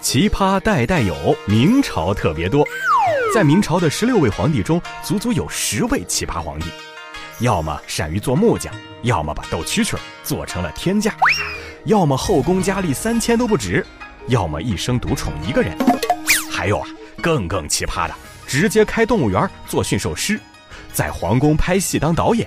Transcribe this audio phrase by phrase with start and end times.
[0.00, 2.66] 奇葩代代有，明朝特别多。
[3.32, 6.66] 在明朝的十六位皇帝中，足足有十位奇葩皇帝，
[7.38, 11.14] 要么善于做木匠，要么把斗蛐蛐做成了天价，
[11.84, 13.86] 要么后宫佳丽三千都不止，
[14.26, 15.76] 要么一生独宠一个人。
[16.50, 16.88] 还有啊，
[17.22, 18.14] 更更奇葩的，
[18.48, 20.40] 直接开动物园做驯兽师，
[20.92, 22.44] 在皇宫拍戏当导演。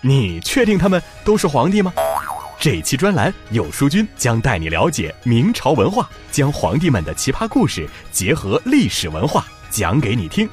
[0.00, 1.92] 你确定他们都是皇帝吗？
[2.62, 10.48] 这期专栏，有书君将带你了解明朝文化，将皇帝们的奇葩故事结合历史文化讲给你听。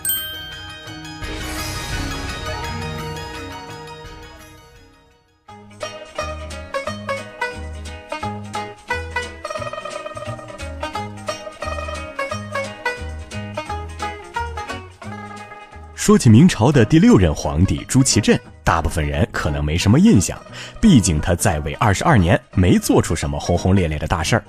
[15.93, 18.35] 说起明朝的第六任皇帝朱祁镇。
[18.61, 20.37] 大部分人可能没什么印象，
[20.81, 24.43] 毕竟他在位二十二年，没做出什么轰轰烈烈的大事儿。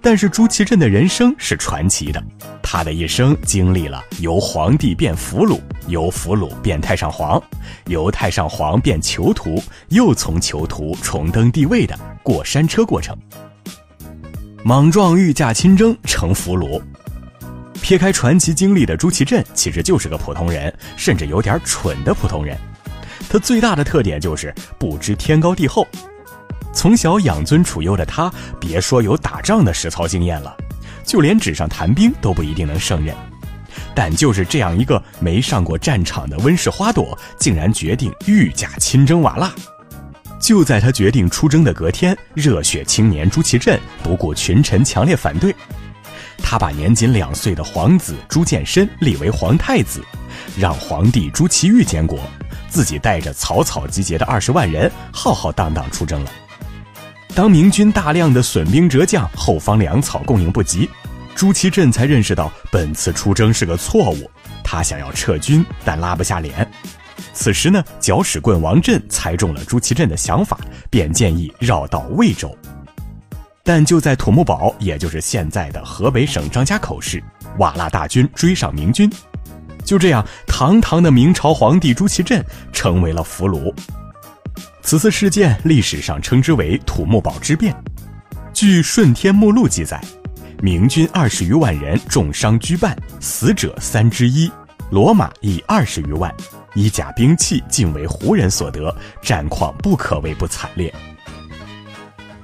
[0.00, 2.24] 但是朱祁镇的人生是传奇的，
[2.62, 7.42] 他的一生经历了由皇帝变俘虏，由俘虏变太上皇，
[7.88, 13.14] 由太上皇变囚徒，又从囚徒重登帝位的过山车过程。
[14.64, 16.80] 莽撞御驾亲征成俘虏，
[17.82, 22.56] 撇开传奇经历的朱祁镇其实就是个普通人，甚至有点蠢的普通人。
[23.38, 25.86] 最大的特点就是不知天高地厚，
[26.72, 30.56] 从小养尊处优的他，别说有打仗的实操经验了，
[31.04, 33.14] 就连纸上谈兵都不一定能胜任。
[33.94, 39.50] 但就是这样一个没上过战场的温室花朵，竟然决定御驾亲征瓦剌。
[40.38, 45.54] 就在他决定出征的隔天，热血青年朱祁镇不顾群臣强烈反对，
[46.38, 50.02] 他把年仅两岁的皇子朱见深立为皇太子，
[50.58, 52.18] 让皇帝朱祁钰监国。
[52.76, 56.30] 自己带着草草集结的二十万人，浩浩荡荡出征了。
[57.34, 60.86] 当明军大量的损兵折将，后方粮草供应不及，
[61.34, 64.30] 朱祁镇才认识到本次出征是个错误。
[64.62, 66.70] 他想要撤军，但拉不下脸。
[67.32, 70.58] 此时呢，搅屎棍王振猜中了朱祁镇的想法，
[70.90, 72.54] 便建议绕道魏州。
[73.64, 77.24] 但就在土木堡，也就是现在的河北省张家口市，
[77.56, 79.10] 瓦剌大军追上明军。
[79.86, 83.72] 就这样，堂堂的明朝皇帝朱祁镇成为了俘虏。
[84.82, 87.74] 此次事件历史上称之为土木堡之变。
[88.52, 90.02] 据《顺天目录》记载，
[90.60, 94.50] 明军二十余万人重伤居半，死者三之一，
[94.90, 96.34] 骡马以二十余万，
[96.74, 100.92] 衣甲兵器尽为胡人所得，战况不可谓不惨烈。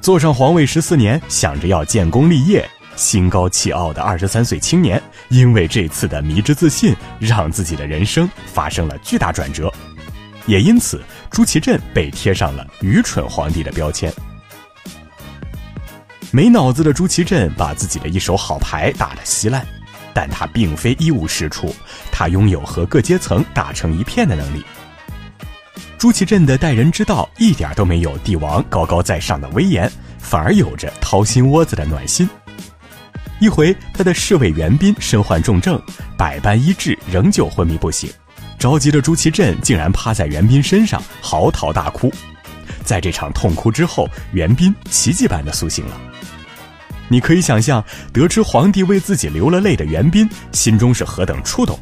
[0.00, 2.68] 坐上皇位十四年，想着要建功立业。
[2.96, 9.72] 心高气傲的二十三岁青年，因为这次的迷之自信，让自己的人生发生了巨大转折，
[10.46, 14.12] 也因此朱祁镇被贴上了愚蠢皇帝的标签。
[16.30, 19.66] 没脑子的朱祁镇把自己的一手好牌打得稀烂，
[20.14, 21.74] 但他并非一无是处，
[22.10, 24.64] 他拥有和各阶层打成一片的能力。
[25.98, 32.28] 朱祁镇的待人之道一点都没有帝王高高在上的威严，反而有着掏心窝子的暖心。
[33.42, 35.76] 一回，他的侍卫袁彬身患重症，
[36.16, 38.08] 百般医治，仍旧昏迷不醒。
[38.56, 42.08] 着急的朱祁镇竟然趴在袁彬身上嚎啕大哭。
[42.84, 46.00] 在这场痛哭之后，袁彬奇迹般的苏醒了。
[47.08, 51.76] 你可以想象，得知皇帝为自己流了泪的袁彬心中是何等触动。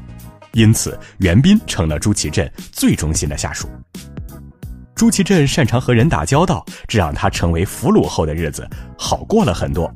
[0.52, 3.68] 因此，袁彬成了朱祁镇最忠心的下属。
[4.94, 8.66] 朱祁镇擅长和人打交道，这让他成为俘虏后的日子
[8.96, 9.94] 好过了很多。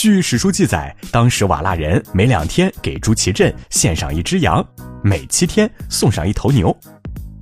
[0.00, 4.66] 据史书记载，当时瓦剌人每两天给朱祁镇献上一只羊，
[5.02, 6.74] 每七天送上一头牛，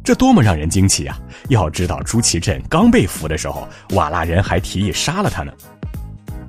[0.03, 1.17] 这多么让人惊奇啊！
[1.51, 5.53] 要知道，朱祁镇刚被俘的时候，瓦剌人还提议杀了他呢。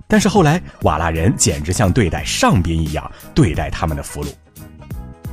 [0.08, 4.30] 但是后来，瓦剌人简直像对待上宾一样对待他们的俘虏。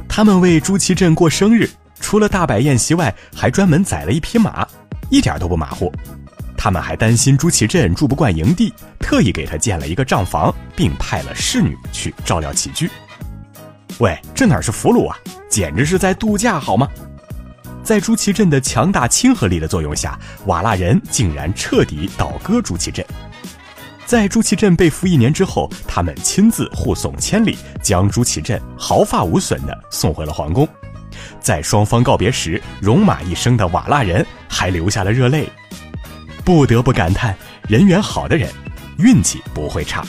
[0.07, 1.67] 他们为朱祁镇过生日，
[2.01, 4.69] 除了大摆宴席外，还专门宰了一匹马，
[5.09, 5.91] 一点都不马虎。
[6.67, 12.91] 他们还担心朱祁镇住不惯营地，特意给他建了一个帐房，并派了侍女去照料起居。
[14.01, 15.17] 喂，这哪是俘虏啊，
[15.49, 16.89] 简直是在度假好吗？
[17.85, 23.07] 在朱祁镇的强大亲和力的作用下，瓦剌人竟然彻底倒戈朱祁镇。
[24.05, 30.69] 在朱祁镇被俘一年之后，他们亲自护送千里，将朱祁镇毫发无损地送回了皇宫。
[31.39, 35.49] 在双方告别时，戎马一生的瓦剌人还流下了热泪。
[36.47, 37.37] 不得不感叹，
[37.69, 38.49] 人缘好的人，
[38.99, 40.07] 运气不会差。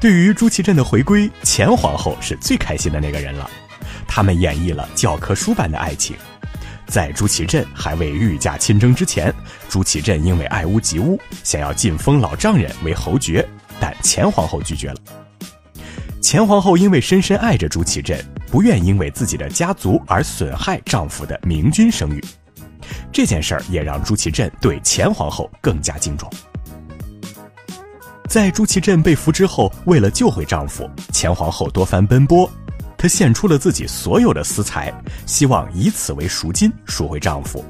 [0.00, 3.48] 对于朱祁镇的回归，前皇后是最开心的那个人了。
[4.08, 6.16] 他们演绎了教科书般的爱情。
[6.84, 9.32] 在朱祁镇还未御驾亲征之前，
[9.68, 13.48] 朱祁镇因为爱屋及乌，想要晋封老丈人为侯爵，
[13.78, 14.96] 但前皇后拒绝了。
[16.20, 18.18] 前皇后因为深深爱着朱祁镇，
[18.50, 22.20] 不愿因为自己的家族而损害丈夫的明君声誉。
[23.12, 26.30] 这件事儿也让朱祁镇对前皇后更加敬重。
[28.28, 32.50] 在朱祁镇被俘之后，为了救回丈夫，前皇后多番奔波，
[32.96, 34.92] 她献出了自己所有的私财，
[35.26, 37.64] 希望以此为赎金赎回丈夫。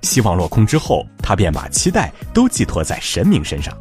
[0.00, 3.76] 希望落空之后，她便把期待都寄托在神明身上。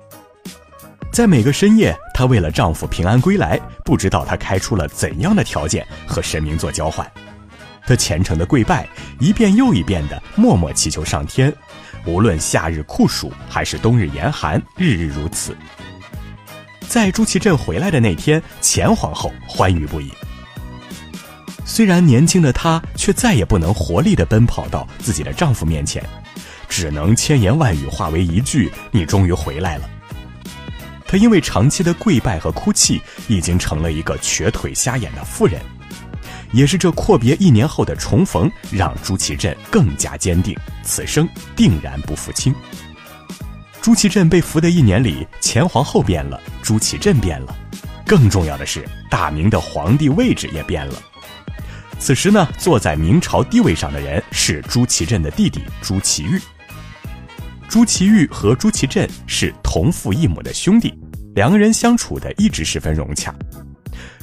[1.13, 7.09] 在每个深夜，她为了丈夫平安归来，不知道她开出了怎样的条件和神明做交换。
[7.85, 8.87] 她虔诚的跪拜，
[9.19, 11.53] 一遍又一遍的默默祈求上天，
[12.05, 15.55] 无论夏日酷暑还是冬日严寒，日日如此。
[16.87, 20.11] 在朱祁镇回来的那天，前皇后欢愉不已。
[21.63, 26.03] 虽然年轻的她，却再也不能活力地奔跑到自己的丈夫面前，
[26.67, 29.89] 只能千言万语化为一句：“你终于回来了。”
[31.07, 35.61] 她因为长期的跪拜和哭泣，已经成了一个瘸腿瞎眼的妇人。
[36.51, 42.53] 也是这阔别一年后的重逢，让朱祁镇更加坚定，此生定然不负卿。
[43.81, 47.55] 朱祁镇被俘的一年里，前皇后变了，朱祁镇变了，
[48.05, 51.01] 更重要的是，大明的皇帝位置也变了。
[51.97, 56.41] 此时呢，坐在明朝帝位上的人是朱祁镇的弟弟朱祁钰。
[57.69, 60.93] 朱祁钰和朱祁镇是同父异母的兄弟，
[61.35, 63.33] 两个人相处的一直十分融洽。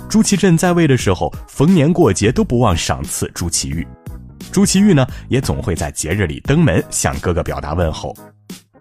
[0.08, 3.86] 朱祁镇在位的时候，逢年过节都不忘赏赐朱祁钰，
[4.50, 8.16] 朱祁钰呢，也总会在节日里登门向哥哥表达问候。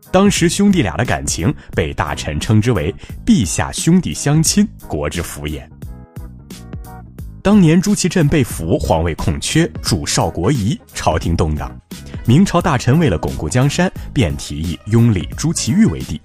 [0.10, 2.96] 当时兄弟俩的感情被大臣称之为
[3.28, 5.70] “陛下兄弟相亲，国之福也”。
[7.44, 11.70] 当年朱祁镇被俘，皇位空缺，主少国疑，朝廷动荡。
[12.26, 16.22] 明朝大臣为了巩固江山，便提议拥立朱祁钰为帝。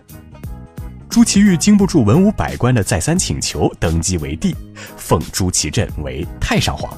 [1.12, 4.56] 朱祁钰经不住文武百官的再三请求，登基为帝，
[4.96, 6.90] 封朱祁镇为太上皇。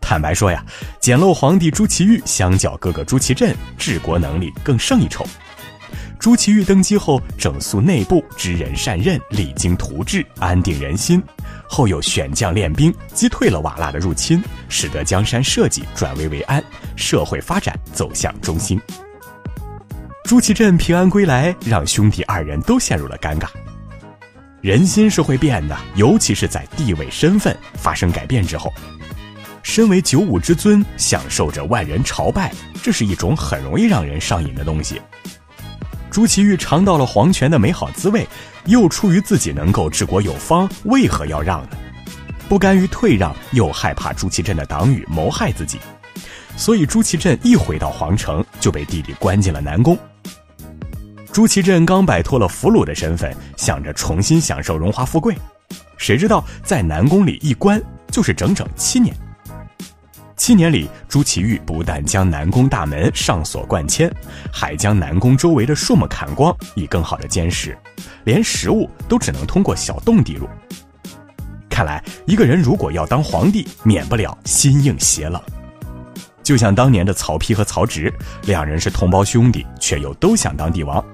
[0.00, 0.66] 坦白说呀，
[0.98, 5.24] 简陋皇帝朱祁钰相较哥哥朱祁镇，治国能力更胜一筹。
[6.18, 11.22] 朱祁钰登基后，整肃内部，知人善任，励精图治，安定人心。
[11.68, 16.60] 后又选将练兵，击退了瓦剌的入侵，使得江山社稷转危为安，
[16.96, 18.80] 社会发展走向中兴。
[20.28, 23.46] 朱祁镇平安归来，让兄弟二人都陷入了尴尬。
[24.60, 28.70] 人心是会变的，尤其是在地位身份发生改变之后。
[29.62, 32.52] 身为九五之尊，享受着万人朝拜，
[32.82, 35.00] 这是一种很容易让人上瘾的东西。
[36.10, 38.28] 朱祁钰尝到了皇权的美好滋味，
[38.66, 41.70] 又出于自己能够治国有方，为何要让呢？
[42.50, 45.78] 不甘于退让，又害怕朱祁镇的党羽谋害自己，
[46.58, 49.96] 所以朱祁镇一回到皇城就被弟弟关进了南宫。
[51.32, 55.36] 朱祁镇刚摆脱了俘虏的身份，想着重新享受荣华富贵，
[55.96, 59.14] 谁知道在南宫里一关就是整整七年。
[60.36, 64.12] 七年里，朱祁钰不但将南宫大门上锁灌铅，
[64.52, 67.78] 还将南宫周围的树木砍光，以更好的监视，
[68.24, 70.48] 连食物都只能通过小洞滴入。
[71.70, 75.40] 看来，一个人如果要当皇帝，免不了心硬邪冷。
[76.48, 78.10] 就像当年的曹丕和曹植，
[78.44, 81.04] 两人是同胞兄弟，却又都想当帝王。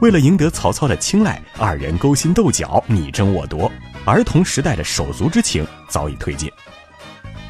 [0.00, 3.70] 为了赢得曹操的青睐，二人勾心斗角，你争我夺，
[4.06, 6.50] 儿童时代的手足之情早已褪尽。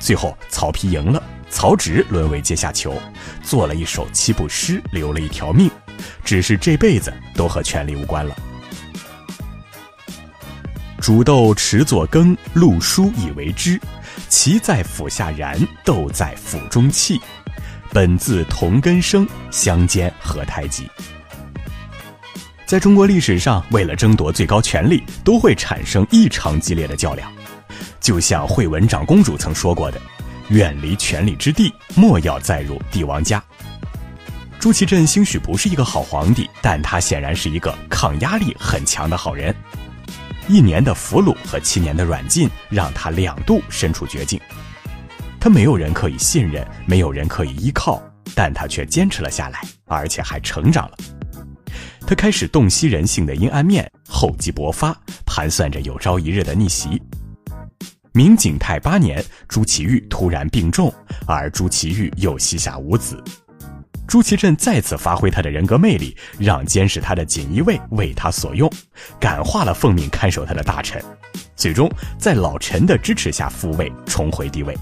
[0.00, 3.00] 最后，曹丕赢了，曹植沦为阶下囚，
[3.40, 5.70] 做了一首七步诗，留了一条命，
[6.24, 8.34] 只是这辈子都和权力无关了。
[11.00, 13.80] 煮豆持作羹，漉菽以为汁。
[14.32, 17.20] 萁在釜下燃，豆在釜中泣。
[17.92, 20.88] 本自同根生，相煎何太急。
[22.64, 27.30] 在中国历史上，为了争夺最高权力，都会产生异常激烈的较量。
[28.00, 30.00] 就像惠文长公主曾说过的
[30.48, 33.40] ：“远离权力之地，莫要再入帝王家。”
[34.58, 39.54] 朱祁镇兴许不是一个好皇帝，但他显然是一个抗压力很强的好人。
[40.48, 44.40] 一年的俘虏和七年的软禁，让他两度身处绝境。
[45.40, 48.02] 他没有人可以信任，没有人可以依靠，
[48.34, 50.96] 但他却坚持了下来，而且还成长了。
[52.06, 57.00] 他开始洞悉人性的阴暗面，厚积薄发，盘算着有朝一日的逆袭。
[58.12, 60.92] 明景泰八年，朱祁钰突然病重，
[61.26, 63.22] 而朱祁钰又膝下无子。
[64.06, 68.70] 朱祁镇再次发挥他的人格魅力，让监视他的锦衣卫为他所用，
[69.18, 71.02] 感化了奉命看守他的大臣，
[71.56, 74.76] 最终在老臣的支持下复位，重回帝位。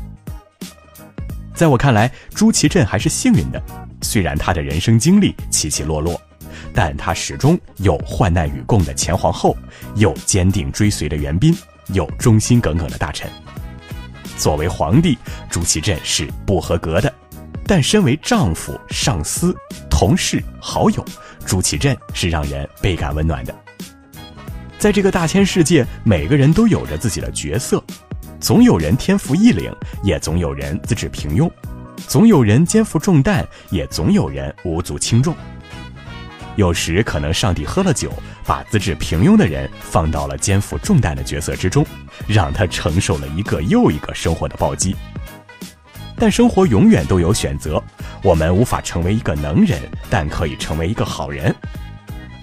[1.55, 3.63] 在我看来，朱祁镇还是幸运的。
[4.03, 6.21] 虽然他的人生经历起起落落，
[6.75, 9.57] 但他始终有患难与共的前皇后，
[9.95, 11.57] 有坚定追随的元斌，
[11.89, 13.31] 有忠心耿耿的大臣。
[14.39, 15.19] 作为皇帝，
[15.51, 17.13] 朱祁镇是不合格的，
[17.71, 19.55] 但身为丈夫、上司、
[19.89, 21.05] 同事、好友，
[21.47, 23.55] 朱祁镇是让人倍感温暖的。
[24.77, 27.81] 在这个大千世界，每个人都有着自己的角色，
[28.41, 29.73] 总有人天赋异禀，
[30.03, 31.49] 也总有人资质平庸；
[32.09, 35.33] 总有人肩负重担，也总有人无足轻重。
[36.57, 38.13] 有时可能上帝喝了酒，
[38.45, 41.87] 把资质平庸的人放到了肩负重担的角色之中，
[42.27, 44.97] 让他承受了一个又一个生活的暴击。
[46.21, 47.83] 但生活永远都有选择，
[48.23, 51.53] 我们无法成为一个能人，但可以成为一个好人。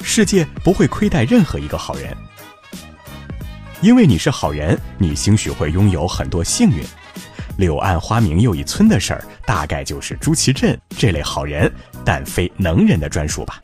[0.01, 2.11] 世界不会亏待任何一个好人。
[3.81, 6.83] 因为你是好人，你兴许会拥有很多幸运。
[7.55, 11.71] 柳暗花明又一村的事儿，大概就是朱祁镇这类好人，
[12.03, 13.61] 但非能人的专属吧。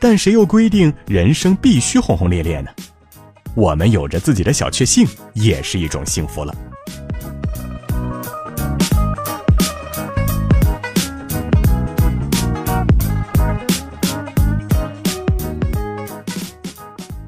[0.00, 2.70] 但谁又规定人生必须轰轰烈烈呢？
[3.54, 6.52] 我们有着自己的小确幸，也是一种幸福了。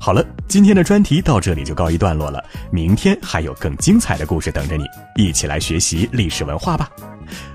[0.05, 2.45] 好了，今天的专题到这里就告一段落了。
[2.71, 4.85] 明天还有更精彩的故事等着你，
[5.17, 6.91] 一起来学习历史文化吧。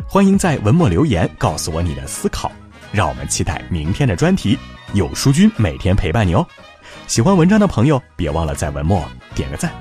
[0.07, 2.51] 欢迎在文末留言告诉我你的思考，
[2.91, 4.57] 让我们期待明天的专题。
[4.93, 6.43] 有书君每天陪伴你哦。
[7.05, 9.71] 喜欢文章的朋友，别忘了在文末点个赞。